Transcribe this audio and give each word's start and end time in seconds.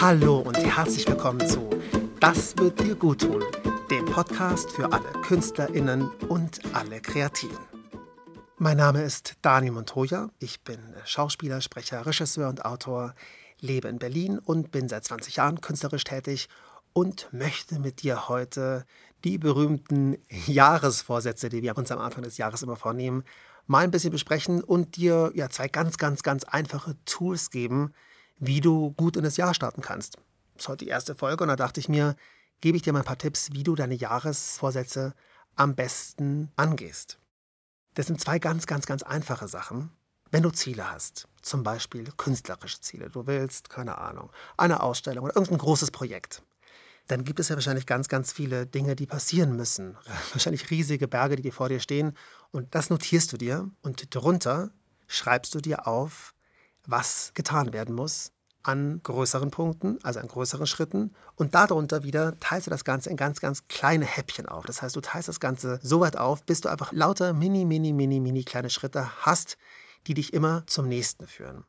Hallo 0.00 0.38
und 0.38 0.56
herzlich 0.56 1.06
willkommen 1.06 1.46
zu 1.46 1.68
Das 2.20 2.56
wird 2.56 2.80
dir 2.80 2.94
gut 2.94 3.20
tun, 3.20 3.44
dem 3.90 4.06
Podcast 4.06 4.70
für 4.72 4.90
alle 4.90 5.12
KünstlerInnen 5.20 6.08
und 6.26 6.58
alle 6.74 7.02
Kreativen. 7.02 7.58
Mein 8.56 8.78
Name 8.78 9.02
ist 9.02 9.34
Daniel 9.42 9.72
Montoya. 9.72 10.30
Ich 10.38 10.62
bin 10.62 10.78
Schauspieler, 11.04 11.60
Sprecher, 11.60 12.06
Regisseur 12.06 12.48
und 12.48 12.64
Autor, 12.64 13.14
lebe 13.60 13.88
in 13.88 13.98
Berlin 13.98 14.38
und 14.38 14.70
bin 14.70 14.88
seit 14.88 15.04
20 15.04 15.36
Jahren 15.36 15.60
künstlerisch 15.60 16.04
tätig 16.04 16.48
und 16.94 17.28
möchte 17.30 17.78
mit 17.78 18.00
dir 18.00 18.30
heute 18.30 18.86
die 19.22 19.36
berühmten 19.36 20.16
Jahresvorsätze, 20.46 21.50
die 21.50 21.60
wir 21.60 21.76
uns 21.76 21.92
am 21.92 21.98
Anfang 21.98 22.22
des 22.22 22.38
Jahres 22.38 22.62
immer 22.62 22.76
vornehmen, 22.76 23.22
mal 23.66 23.84
ein 23.84 23.90
bisschen 23.90 24.12
besprechen 24.12 24.64
und 24.64 24.96
dir 24.96 25.30
ja 25.34 25.50
zwei 25.50 25.68
ganz, 25.68 25.98
ganz, 25.98 26.22
ganz 26.22 26.44
einfache 26.44 26.96
Tools 27.04 27.50
geben, 27.50 27.92
wie 28.40 28.60
du 28.60 28.92
gut 28.92 29.16
in 29.16 29.22
das 29.22 29.36
Jahr 29.36 29.54
starten 29.54 29.82
kannst. 29.82 30.16
Das 30.54 30.64
ist 30.64 30.68
heute 30.68 30.84
die 30.84 30.90
erste 30.90 31.14
Folge 31.14 31.44
und 31.44 31.48
da 31.48 31.56
dachte 31.56 31.78
ich 31.78 31.88
mir, 31.88 32.16
gebe 32.60 32.76
ich 32.76 32.82
dir 32.82 32.92
mal 32.92 33.00
ein 33.00 33.04
paar 33.04 33.18
Tipps, 33.18 33.52
wie 33.52 33.62
du 33.62 33.74
deine 33.74 33.94
Jahresvorsätze 33.94 35.14
am 35.56 35.74
besten 35.74 36.50
angehst. 36.56 37.18
Das 37.94 38.06
sind 38.06 38.20
zwei 38.20 38.38
ganz, 38.38 38.66
ganz, 38.66 38.86
ganz 38.86 39.02
einfache 39.02 39.48
Sachen. 39.48 39.90
Wenn 40.30 40.42
du 40.42 40.50
Ziele 40.50 40.90
hast, 40.90 41.26
zum 41.42 41.62
Beispiel 41.62 42.04
künstlerische 42.16 42.80
Ziele, 42.80 43.10
du 43.10 43.26
willst, 43.26 43.68
keine 43.68 43.98
Ahnung, 43.98 44.30
eine 44.56 44.82
Ausstellung 44.82 45.24
oder 45.24 45.34
irgendein 45.34 45.58
großes 45.58 45.90
Projekt, 45.90 46.42
dann 47.08 47.24
gibt 47.24 47.40
es 47.40 47.48
ja 47.48 47.56
wahrscheinlich 47.56 47.86
ganz, 47.86 48.08
ganz 48.08 48.32
viele 48.32 48.66
Dinge, 48.66 48.94
die 48.94 49.06
passieren 49.06 49.56
müssen. 49.56 49.96
Wahrscheinlich 50.32 50.70
riesige 50.70 51.08
Berge, 51.08 51.34
die 51.34 51.42
dir 51.42 51.52
vor 51.52 51.68
dir 51.68 51.80
stehen. 51.80 52.16
Und 52.52 52.74
das 52.76 52.88
notierst 52.88 53.32
du 53.32 53.36
dir 53.36 53.68
und 53.82 54.14
darunter 54.14 54.70
schreibst 55.08 55.52
du 55.56 55.60
dir 55.60 55.88
auf, 55.88 56.34
was 56.90 57.32
getan 57.34 57.72
werden 57.72 57.94
muss 57.94 58.32
an 58.62 59.00
größeren 59.02 59.50
Punkten, 59.50 59.98
also 60.02 60.20
an 60.20 60.28
größeren 60.28 60.66
Schritten. 60.66 61.14
Und 61.36 61.54
darunter 61.54 62.02
wieder 62.02 62.38
teilst 62.40 62.66
du 62.66 62.70
das 62.70 62.84
Ganze 62.84 63.10
in 63.10 63.16
ganz, 63.16 63.40
ganz 63.40 63.66
kleine 63.68 64.04
Häppchen 64.04 64.46
auf. 64.46 64.66
Das 64.66 64.82
heißt, 64.82 64.94
du 64.96 65.00
teilst 65.00 65.28
das 65.28 65.40
Ganze 65.40 65.80
so 65.82 66.00
weit 66.00 66.16
auf, 66.16 66.44
bis 66.44 66.60
du 66.60 66.68
einfach 66.68 66.92
lauter 66.92 67.32
mini, 67.32 67.64
mini, 67.64 67.92
mini, 67.92 68.20
mini 68.20 68.44
kleine 68.44 68.70
Schritte 68.70 69.24
hast, 69.24 69.56
die 70.06 70.14
dich 70.14 70.34
immer 70.34 70.64
zum 70.66 70.88
nächsten 70.88 71.26
führen. 71.26 71.64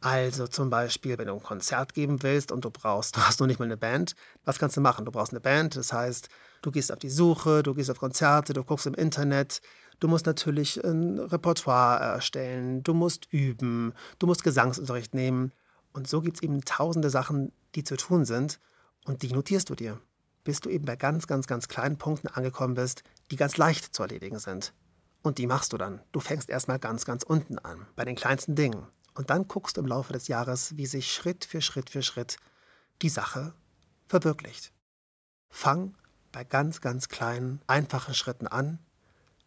Also 0.00 0.46
zum 0.46 0.70
Beispiel, 0.70 1.18
wenn 1.18 1.26
du 1.26 1.34
ein 1.34 1.42
Konzert 1.42 1.92
geben 1.92 2.22
willst 2.22 2.52
und 2.52 2.64
du 2.64 2.70
brauchst, 2.70 3.16
du 3.16 3.20
hast 3.20 3.40
noch 3.40 3.48
nicht 3.48 3.58
mal 3.58 3.64
eine 3.64 3.76
Band, 3.76 4.14
was 4.44 4.58
kannst 4.58 4.76
du 4.76 4.80
machen? 4.80 5.04
Du 5.04 5.10
brauchst 5.10 5.32
eine 5.32 5.40
Band, 5.40 5.74
das 5.74 5.92
heißt, 5.92 6.28
du 6.62 6.70
gehst 6.70 6.92
auf 6.92 7.00
die 7.00 7.10
Suche, 7.10 7.64
du 7.64 7.74
gehst 7.74 7.90
auf 7.90 7.98
Konzerte, 7.98 8.52
du 8.52 8.62
guckst 8.62 8.86
im 8.86 8.94
Internet, 8.94 9.60
du 10.00 10.08
musst 10.08 10.26
natürlich 10.26 10.82
ein 10.84 11.18
Repertoire 11.18 12.00
erstellen, 12.00 12.82
du 12.82 12.94
musst 12.94 13.32
üben, 13.32 13.92
du 14.18 14.26
musst 14.26 14.44
Gesangsunterricht 14.44 15.14
nehmen. 15.14 15.52
Und 15.92 16.08
so 16.08 16.20
gibt 16.20 16.36
es 16.36 16.42
eben 16.42 16.60
tausende 16.62 17.10
Sachen, 17.10 17.52
die 17.74 17.84
zu 17.84 17.96
tun 17.96 18.24
sind 18.24 18.60
und 19.04 19.22
die 19.22 19.32
notierst 19.32 19.70
du 19.70 19.74
dir, 19.74 20.00
bis 20.44 20.60
du 20.60 20.68
eben 20.68 20.84
bei 20.84 20.96
ganz, 20.96 21.26
ganz, 21.26 21.46
ganz 21.46 21.68
kleinen 21.68 21.98
Punkten 21.98 22.28
angekommen 22.28 22.74
bist, 22.74 23.02
die 23.30 23.36
ganz 23.36 23.56
leicht 23.56 23.94
zu 23.94 24.02
erledigen 24.02 24.38
sind. 24.38 24.72
Und 25.22 25.38
die 25.38 25.46
machst 25.46 25.72
du 25.72 25.78
dann. 25.78 26.00
Du 26.12 26.20
fängst 26.20 26.48
erstmal 26.48 26.78
ganz, 26.78 27.04
ganz 27.04 27.22
unten 27.22 27.58
an, 27.58 27.86
bei 27.96 28.04
den 28.04 28.16
kleinsten 28.16 28.54
Dingen. 28.54 28.86
Und 29.14 29.30
dann 29.30 29.48
guckst 29.48 29.76
du 29.76 29.80
im 29.80 29.86
Laufe 29.86 30.12
des 30.12 30.28
Jahres, 30.28 30.76
wie 30.76 30.86
sich 30.86 31.12
Schritt 31.12 31.44
für 31.44 31.60
Schritt 31.60 31.90
für 31.90 32.02
Schritt 32.02 32.36
die 33.02 33.08
Sache 33.08 33.52
verwirklicht. 34.06 34.72
Fang 35.50 35.96
bei 36.30 36.44
ganz, 36.44 36.80
ganz 36.80 37.08
kleinen, 37.08 37.60
einfachen 37.66 38.14
Schritten 38.14 38.46
an, 38.46 38.78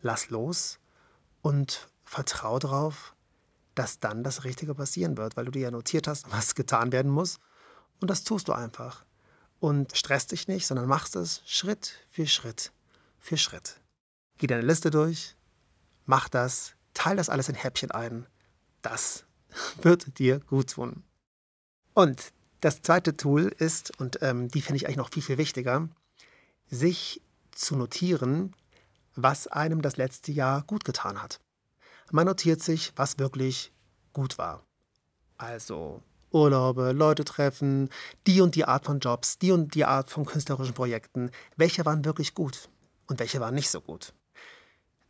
lass 0.00 0.30
los 0.30 0.78
und 1.42 1.88
vertrau 2.04 2.58
darauf, 2.58 3.14
dass 3.74 4.00
dann 4.00 4.24
das 4.24 4.44
Richtige 4.44 4.74
passieren 4.74 5.16
wird, 5.16 5.36
weil 5.36 5.44
du 5.44 5.50
dir 5.52 5.62
ja 5.62 5.70
notiert 5.70 6.08
hast, 6.08 6.30
was 6.32 6.54
getan 6.54 6.92
werden 6.92 7.10
muss. 7.10 7.38
Und 8.00 8.10
das 8.10 8.24
tust 8.24 8.48
du 8.48 8.52
einfach. 8.52 9.04
Und 9.60 9.96
stresst 9.96 10.32
dich 10.32 10.46
nicht, 10.46 10.66
sondern 10.66 10.86
machst 10.86 11.16
es 11.16 11.42
Schritt 11.44 11.92
für 12.10 12.26
Schritt 12.26 12.72
für 13.18 13.36
Schritt. 13.36 13.80
Geh 14.38 14.46
deine 14.46 14.62
Liste 14.62 14.90
durch, 14.90 15.36
mach 16.06 16.28
das, 16.28 16.74
teile 16.94 17.16
das 17.16 17.28
alles 17.28 17.48
in 17.48 17.56
Häppchen 17.56 17.90
ein. 17.90 18.26
Das 18.82 19.24
wird 19.82 20.18
dir 20.18 20.40
gut 20.40 20.70
tun. 20.70 21.02
Und 21.94 22.32
das 22.60 22.82
zweite 22.82 23.16
Tool 23.16 23.54
ist, 23.58 23.98
und 24.00 24.22
ähm, 24.22 24.48
die 24.48 24.62
finde 24.62 24.76
ich 24.76 24.86
eigentlich 24.86 24.96
noch 24.96 25.12
viel, 25.12 25.22
viel 25.22 25.38
wichtiger, 25.38 25.88
sich 26.70 27.22
zu 27.50 27.76
notieren, 27.76 28.54
was 29.22 29.48
einem 29.48 29.82
das 29.82 29.96
letzte 29.96 30.30
Jahr 30.30 30.62
gut 30.62 30.84
getan 30.84 31.20
hat. 31.20 31.40
Man 32.12 32.26
notiert 32.26 32.62
sich, 32.62 32.92
was 32.94 33.18
wirklich 33.18 33.72
gut 34.12 34.38
war. 34.38 34.64
Also 35.36 36.02
Urlaube, 36.30 36.92
Leute 36.92 37.24
treffen, 37.24 37.90
die 38.26 38.40
und 38.40 38.54
die 38.54 38.64
Art 38.64 38.84
von 38.84 39.00
Jobs, 39.00 39.38
die 39.38 39.50
und 39.50 39.74
die 39.74 39.84
Art 39.84 40.10
von 40.10 40.24
künstlerischen 40.24 40.74
Projekten. 40.74 41.30
Welche 41.56 41.84
waren 41.84 42.04
wirklich 42.04 42.34
gut 42.34 42.68
und 43.06 43.18
welche 43.18 43.40
waren 43.40 43.54
nicht 43.54 43.70
so 43.70 43.80
gut? 43.80 44.14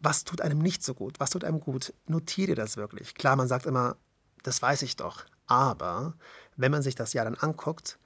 Was 0.00 0.24
tut 0.24 0.40
einem 0.40 0.58
nicht 0.58 0.82
so 0.82 0.94
gut? 0.94 1.20
Was 1.20 1.30
tut 1.30 1.44
einem 1.44 1.60
gut? 1.60 1.94
Notiere 2.06 2.48
dir 2.48 2.56
das 2.56 2.76
wirklich. 2.76 3.14
Klar, 3.14 3.36
man 3.36 3.46
sagt 3.46 3.66
immer, 3.66 3.96
das 4.42 4.60
weiß 4.60 4.82
ich 4.82 4.96
doch. 4.96 5.24
Aber 5.46 6.14
wenn 6.56 6.72
man 6.72 6.82
sich 6.82 6.96
das 6.96 7.12
Jahr 7.12 7.24
dann 7.24 7.36
anguckt, 7.36 7.98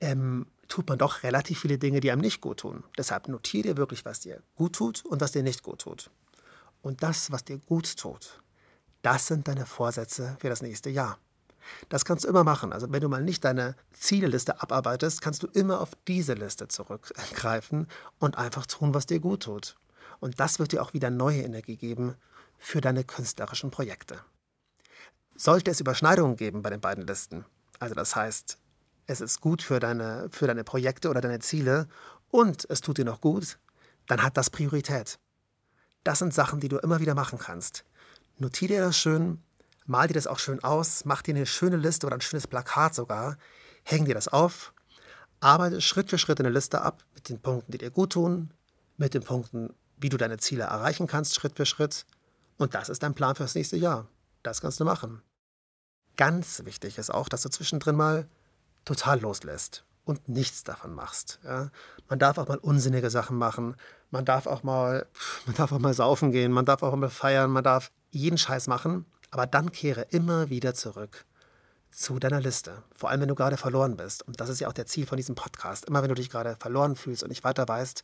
ähm, 0.00 0.46
tut 0.72 0.88
man 0.88 0.96
doch 0.96 1.22
relativ 1.22 1.60
viele 1.60 1.76
Dinge, 1.76 2.00
die 2.00 2.10
einem 2.10 2.22
nicht 2.22 2.40
gut 2.40 2.60
tun. 2.60 2.82
Deshalb 2.96 3.28
notiere 3.28 3.68
dir 3.68 3.76
wirklich, 3.76 4.06
was 4.06 4.20
dir 4.20 4.42
gut 4.56 4.74
tut 4.74 5.04
und 5.04 5.20
was 5.20 5.32
dir 5.32 5.42
nicht 5.42 5.62
gut 5.62 5.82
tut. 5.82 6.10
Und 6.80 7.02
das, 7.02 7.30
was 7.30 7.44
dir 7.44 7.58
gut 7.58 7.94
tut, 7.98 8.40
das 9.02 9.26
sind 9.26 9.48
deine 9.48 9.66
Vorsätze 9.66 10.34
für 10.40 10.48
das 10.48 10.62
nächste 10.62 10.88
Jahr. 10.88 11.18
Das 11.90 12.06
kannst 12.06 12.24
du 12.24 12.28
immer 12.28 12.42
machen. 12.42 12.72
Also 12.72 12.90
wenn 12.90 13.02
du 13.02 13.10
mal 13.10 13.22
nicht 13.22 13.44
deine 13.44 13.76
Zieleliste 13.92 14.62
abarbeitest, 14.62 15.20
kannst 15.20 15.42
du 15.42 15.46
immer 15.48 15.78
auf 15.78 15.90
diese 16.08 16.32
Liste 16.32 16.68
zurückgreifen 16.68 17.86
und 18.18 18.38
einfach 18.38 18.64
tun, 18.64 18.94
was 18.94 19.04
dir 19.04 19.20
gut 19.20 19.42
tut. 19.42 19.76
Und 20.20 20.40
das 20.40 20.58
wird 20.58 20.72
dir 20.72 20.82
auch 20.82 20.94
wieder 20.94 21.10
neue 21.10 21.42
Energie 21.42 21.76
geben 21.76 22.14
für 22.56 22.80
deine 22.80 23.04
künstlerischen 23.04 23.70
Projekte. 23.70 24.20
Sollte 25.36 25.70
es 25.70 25.80
Überschneidungen 25.80 26.36
geben 26.36 26.62
bei 26.62 26.70
den 26.70 26.80
beiden 26.80 27.06
Listen, 27.06 27.44
also 27.78 27.94
das 27.94 28.16
heißt, 28.16 28.56
es 29.06 29.20
ist 29.20 29.40
gut 29.40 29.62
für 29.62 29.80
deine, 29.80 30.28
für 30.30 30.46
deine 30.46 30.64
Projekte 30.64 31.10
oder 31.10 31.20
deine 31.20 31.40
Ziele 31.40 31.88
und 32.30 32.66
es 32.70 32.80
tut 32.80 32.98
dir 32.98 33.04
noch 33.04 33.20
gut, 33.20 33.58
dann 34.06 34.22
hat 34.22 34.36
das 34.36 34.50
Priorität. 34.50 35.18
Das 36.04 36.18
sind 36.18 36.34
Sachen, 36.34 36.60
die 36.60 36.68
du 36.68 36.78
immer 36.78 37.00
wieder 37.00 37.14
machen 37.14 37.38
kannst. 37.38 37.84
Notier 38.38 38.68
dir 38.68 38.80
das 38.80 38.96
schön, 38.96 39.42
mal 39.86 40.08
dir 40.08 40.14
das 40.14 40.26
auch 40.26 40.38
schön 40.38 40.62
aus, 40.64 41.04
mach 41.04 41.22
dir 41.22 41.34
eine 41.34 41.46
schöne 41.46 41.76
Liste 41.76 42.06
oder 42.06 42.16
ein 42.16 42.20
schönes 42.20 42.46
Plakat 42.46 42.94
sogar, 42.94 43.36
häng 43.84 44.04
dir 44.04 44.14
das 44.14 44.28
auf, 44.28 44.72
arbeite 45.40 45.80
Schritt 45.80 46.10
für 46.10 46.18
Schritt 46.18 46.40
eine 46.40 46.50
Liste 46.50 46.80
ab 46.80 47.04
mit 47.14 47.28
den 47.28 47.40
Punkten, 47.40 47.72
die 47.72 47.78
dir 47.78 47.90
gut 47.90 48.12
tun, 48.12 48.52
mit 48.96 49.14
den 49.14 49.22
Punkten, 49.22 49.74
wie 49.96 50.08
du 50.08 50.16
deine 50.16 50.38
Ziele 50.38 50.64
erreichen 50.64 51.06
kannst, 51.06 51.34
Schritt 51.34 51.56
für 51.56 51.66
Schritt. 51.66 52.04
Und 52.58 52.74
das 52.74 52.88
ist 52.88 53.02
dein 53.02 53.14
Plan 53.14 53.34
fürs 53.34 53.54
nächste 53.54 53.76
Jahr. 53.76 54.08
Das 54.42 54.60
kannst 54.60 54.80
du 54.80 54.84
machen. 54.84 55.22
Ganz 56.16 56.64
wichtig 56.64 56.98
ist 56.98 57.10
auch, 57.10 57.28
dass 57.28 57.42
du 57.42 57.48
zwischendrin 57.48 57.96
mal 57.96 58.28
total 58.84 59.20
loslässt 59.20 59.84
und 60.04 60.28
nichts 60.28 60.64
davon 60.64 60.94
machst. 60.94 61.38
Ja? 61.44 61.70
Man 62.08 62.18
darf 62.18 62.38
auch 62.38 62.48
mal 62.48 62.58
unsinnige 62.58 63.10
Sachen 63.10 63.36
machen. 63.36 63.76
Man 64.10 64.24
darf 64.24 64.46
auch 64.46 64.62
mal, 64.62 65.06
man 65.46 65.54
darf 65.56 65.72
auch 65.72 65.78
mal 65.78 65.94
saufen 65.94 66.32
gehen. 66.32 66.52
Man 66.52 66.64
darf 66.64 66.82
auch 66.82 66.94
mal 66.94 67.10
feiern. 67.10 67.50
Man 67.50 67.64
darf 67.64 67.90
jeden 68.10 68.38
Scheiß 68.38 68.66
machen. 68.66 69.06
Aber 69.30 69.46
dann 69.46 69.72
kehre 69.72 70.02
immer 70.10 70.50
wieder 70.50 70.74
zurück 70.74 71.24
zu 71.90 72.18
deiner 72.18 72.40
Liste. 72.40 72.82
Vor 72.94 73.10
allem, 73.10 73.22
wenn 73.22 73.28
du 73.28 73.34
gerade 73.34 73.56
verloren 73.56 73.96
bist. 73.96 74.26
Und 74.26 74.40
das 74.40 74.48
ist 74.48 74.60
ja 74.60 74.68
auch 74.68 74.72
der 74.72 74.86
Ziel 74.86 75.06
von 75.06 75.16
diesem 75.16 75.34
Podcast. 75.34 75.86
Immer 75.86 76.02
wenn 76.02 76.08
du 76.08 76.14
dich 76.14 76.30
gerade 76.30 76.56
verloren 76.56 76.96
fühlst 76.96 77.22
und 77.22 77.28
nicht 77.28 77.44
weiter 77.44 77.66
weißt, 77.66 78.02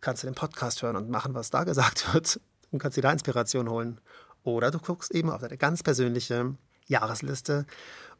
kannst 0.00 0.22
du 0.22 0.26
den 0.26 0.34
Podcast 0.34 0.82
hören 0.82 0.96
und 0.96 1.10
machen, 1.10 1.34
was 1.34 1.50
da 1.50 1.64
gesagt 1.64 2.14
wird. 2.14 2.40
Und 2.70 2.78
kannst 2.78 2.96
dir 2.96 3.02
da 3.02 3.12
Inspiration 3.12 3.68
holen. 3.68 4.00
Oder 4.42 4.70
du 4.70 4.78
guckst 4.78 5.10
eben 5.10 5.30
auf 5.30 5.40
deine 5.40 5.58
ganz 5.58 5.82
persönliche 5.82 6.54
Jahresliste 6.90 7.64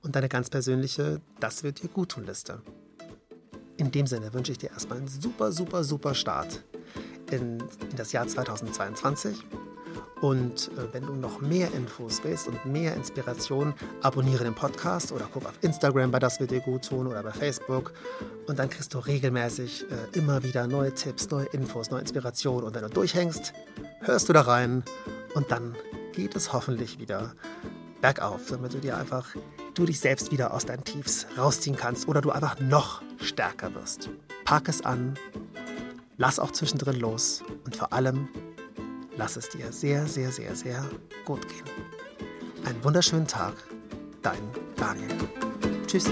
und 0.03 0.17
deine 0.17 0.29
ganz 0.29 0.49
persönliche 0.49 1.21
Das 1.41 1.63
wird 1.63 1.83
dir 1.83 1.89
gut 1.89 2.11
tun 2.11 2.25
Liste. 2.25 2.63
In 3.77 3.91
dem 3.91 4.07
Sinne 4.07 4.33
wünsche 4.33 4.53
ich 4.53 4.59
dir 4.59 4.71
erstmal 4.71 4.99
einen 4.99 5.09
super, 5.09 5.53
super, 5.53 5.85
super 5.85 6.15
Start 6.15 6.63
in, 7.31 7.61
in 7.91 7.97
das 7.97 8.13
Jahr 8.13 8.27
2022. 8.27 9.45
Und 10.21 10.71
äh, 10.77 10.93
wenn 10.93 11.07
du 11.07 11.15
noch 11.15 11.41
mehr 11.41 11.73
Infos 11.73 12.21
willst 12.23 12.47
und 12.47 12.67
mehr 12.67 12.95
Inspiration, 12.95 13.73
abonniere 14.03 14.45
den 14.45 14.55
Podcast 14.55 15.13
oder 15.13 15.27
guck 15.33 15.47
auf 15.47 15.59
Instagram 15.63 16.11
bei 16.11 16.19
Das 16.19 16.39
wird 16.41 16.51
dir 16.51 16.61
gut 16.61 16.87
tun 16.87 17.07
oder 17.07 17.23
bei 17.23 17.33
Facebook. 17.33 17.95
Und 18.47 18.59
dann 18.59 18.69
kriegst 18.69 18.93
du 18.93 18.99
regelmäßig 18.99 19.87
äh, 19.91 20.19
immer 20.19 20.43
wieder 20.43 20.67
neue 20.67 20.95
Tipps, 20.95 21.31
neue 21.31 21.47
Infos, 21.47 21.91
neue 21.91 22.01
Inspirationen. 22.01 22.65
Und 22.65 22.75
wenn 22.75 22.83
du 22.83 22.91
durchhängst, 22.91 23.55
hörst 24.01 24.29
du 24.29 24.35
da 24.35 24.43
rein 24.43 24.85
und 25.35 25.51
dann 25.51 25.75
geht 26.13 26.37
es 26.37 26.53
hoffentlich 26.53 26.99
wieder 26.99 27.35
bergauf, 28.01 28.41
damit 28.51 28.75
du 28.75 28.79
dir 28.79 28.97
einfach, 28.97 29.35
du 29.75 29.85
dich 29.85 30.01
selbst 30.01 30.33
wieder 30.33 30.55
aus 30.55 30.67
deinen 30.67 30.85
Tiefs 30.85 31.27
rausziehen 31.37 31.77
kannst 31.77 32.09
oder 32.09 32.21
du 32.21 32.31
einfach 32.31 32.59
noch 32.61 33.03
stärker 33.19 33.75
wirst. 33.75 34.11
Pack 34.45 34.69
es 34.69 34.85
an, 34.85 35.19
lass 36.17 36.39
auch 36.39 36.51
zwischendrin 36.51 36.99
los 36.99 37.43
und 37.65 37.77
vor 37.77 37.93
allem 37.93 38.29
lass 39.17 39.37
es 39.37 39.49
dir 39.49 39.73
sehr, 39.73 40.07
sehr, 40.07 40.33
sehr, 40.33 40.55
sehr 40.57 40.85
gut 41.25 41.47
gehen. 41.49 41.65
Einen 42.65 42.83
wunderschönen 42.83 43.27
Tag, 43.27 43.55
dein 44.23 44.43
Daniel. 44.77 45.09
Tschüss. 45.87 46.11